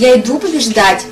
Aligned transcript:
я 0.00 0.18
иду 0.18 0.38
побеждать. 0.38 1.04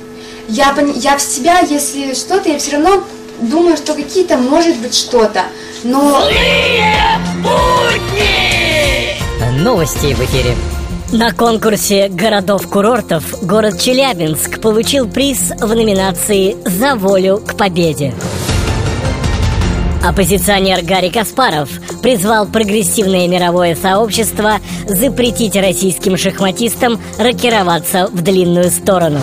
Я, 0.47 0.75
я 0.95 1.17
в 1.17 1.21
себя, 1.21 1.59
если 1.59 2.13
что-то, 2.15 2.49
я 2.49 2.57
все 2.57 2.71
равно 2.71 3.03
думаю, 3.39 3.77
что 3.77 3.93
какие-то, 3.93 4.37
может 4.37 4.77
быть, 4.77 4.95
что-то. 4.95 5.43
Но... 5.83 6.21
Злые 6.21 7.19
будни! 7.37 9.15
Новости 9.61 10.13
в 10.13 10.19
эфире. 10.21 10.55
На 11.11 11.31
конкурсе 11.31 12.07
городов-курортов 12.09 13.43
город 13.43 13.79
Челябинск 13.79 14.59
получил 14.59 15.07
приз 15.07 15.51
в 15.59 15.67
номинации 15.75 16.57
«За 16.65 16.95
волю 16.95 17.37
к 17.45 17.55
победе». 17.55 18.13
Оппозиционер 20.03 20.83
Гарри 20.83 21.09
Каспаров 21.09 21.69
призвал 22.01 22.47
прогрессивное 22.47 23.27
мировое 23.27 23.75
сообщество 23.75 24.59
запретить 24.87 25.55
российским 25.55 26.17
шахматистам 26.17 26.99
рокироваться 27.17 28.07
в 28.07 28.21
длинную 28.21 28.69
сторону. 28.69 29.19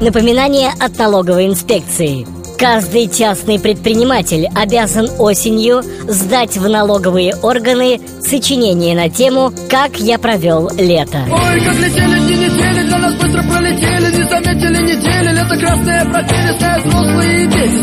Напоминание 0.00 0.70
от 0.78 0.98
налоговой 0.98 1.46
инспекции. 1.46 2.26
Каждый 2.58 3.08
частный 3.08 3.58
предприниматель 3.58 4.48
обязан 4.54 5.08
осенью 5.18 5.82
сдать 6.06 6.56
в 6.56 6.68
налоговые 6.68 7.34
органы 7.36 8.00
сочинение 8.20 8.94
на 8.94 9.08
тему 9.08 9.52
«Как 9.68 9.98
я 9.98 10.18
провел 10.18 10.70
лето». 10.78 11.18
Ой, 11.30 11.60
как 11.64 11.76
летели 11.78 12.18
дни 12.20 12.36
недели, 12.36 12.86
для 12.86 12.98
нас 12.98 13.14
быстро 13.14 13.42
пролетели, 13.42 14.16
не 14.16 14.28
заметили 14.28 14.82
недели, 14.82 15.32
лето 15.32 15.56
красное, 15.58 16.04
взрослые 16.04 16.93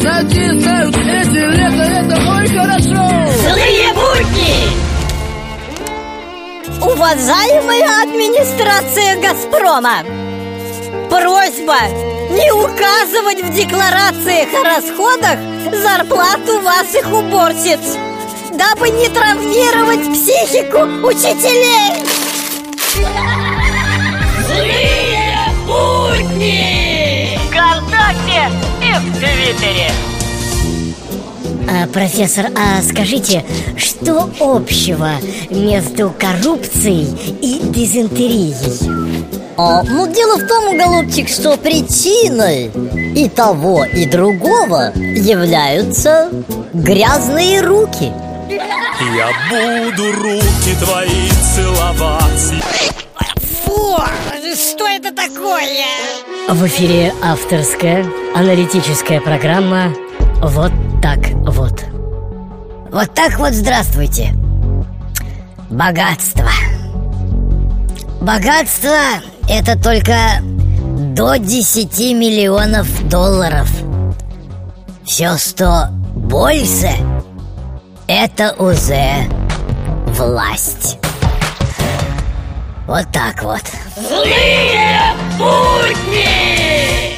знают, 0.01 0.95
эти 0.97 1.37
лето, 1.37 1.83
это 1.83 2.15
ой, 2.31 2.47
хорошо. 2.47 3.03
Злые 3.37 3.93
будни! 3.93 4.55
Уважаемая 6.81 8.01
администрация 8.03 9.21
«Газпрома», 9.21 10.03
просьба 11.09 11.79
не 12.31 12.51
указывать 12.51 13.43
в 13.43 13.53
декларациях 13.53 14.49
о 14.53 14.63
расходах 14.63 15.37
зарплату 15.71 16.59
ваших 16.61 17.07
уборщиц, 17.11 17.97
дабы 18.53 18.89
не 18.89 19.07
травмировать 19.09 20.11
психику 20.11 21.07
учителей. 21.07 22.03
Злые 24.47 25.37
будни! 25.67 27.37
Вконтакте 27.47 28.70
и 28.91 28.93
в 28.93 29.17
Твиттере. 29.17 29.91
А, 31.69 31.87
профессор, 31.87 32.47
а 32.55 32.81
скажите, 32.81 33.45
что 33.77 34.29
общего 34.39 35.11
между 35.49 36.11
коррупцией 36.17 37.07
и 37.41 37.61
дизентерией? 37.63 38.55
А, 39.57 39.83
ну, 39.83 40.07
дело 40.07 40.37
в 40.37 40.47
том, 40.47 40.77
голубчик, 40.77 41.29
что 41.29 41.55
причиной 41.57 42.71
и 43.15 43.29
того, 43.29 43.85
и 43.85 44.05
другого 44.05 44.91
являются 44.95 46.29
грязные 46.73 47.61
руки. 47.61 48.11
Я 49.15 49.29
буду 49.49 50.11
руки 50.11 50.75
твои 50.79 51.29
целовать. 51.55 52.63
Что 54.53 54.85
это 54.85 55.15
такое? 55.15 55.85
В 56.49 56.67
эфире 56.67 57.13
авторская 57.23 58.05
аналитическая 58.35 59.21
программа 59.21 59.93
«Вот 60.41 60.73
так 61.01 61.19
вот». 61.45 61.81
Вот 62.91 63.13
так 63.13 63.39
вот 63.39 63.53
здравствуйте. 63.53 64.33
Богатство. 65.69 66.49
Богатство– 68.19 68.97
это 69.49 69.81
только 69.81 70.17
до 71.15 71.37
10 71.37 71.97
миллионов 72.13 73.07
долларов. 73.07 73.69
Все, 75.05 75.37
что 75.37 75.87
больше– 76.13 76.91
это 78.07 78.53
уже 78.59 79.29
власть. 80.07 80.97
Вот 82.87 83.05
так 83.11 83.43
вот. 83.43 83.61
Злые 83.95 85.13
будни! 85.37 87.10